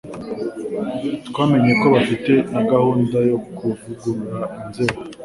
twamenye 1.27 1.71
ko 1.81 1.85
bafite 1.95 2.31
na 2.53 2.61
gahunda 2.71 3.17
yo 3.29 3.37
kuvugurura 3.55 4.39
inzego 4.61 4.99